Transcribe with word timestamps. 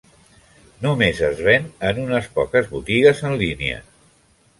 Només 0.85 1.19
es 1.27 1.43
ven 1.47 1.67
en 1.89 1.99
unes 2.05 2.29
poques 2.39 2.71
botigues 2.73 3.21
en 3.29 3.37
línia. 3.43 3.79